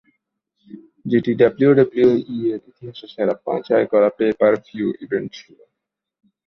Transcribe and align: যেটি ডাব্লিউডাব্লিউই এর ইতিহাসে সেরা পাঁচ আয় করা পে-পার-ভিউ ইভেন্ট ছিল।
যেটি 1.05 1.31
ডাব্লিউডাব্লিউই 1.41 2.19
এর 2.47 2.61
ইতিহাসে 2.69 3.07
সেরা 3.13 3.35
পাঁচ 3.45 3.65
আয় 3.75 3.87
করা 3.91 4.09
পে-পার-ভিউ 4.17 4.87
ইভেন্ট 5.05 5.29
ছিল। 5.37 5.57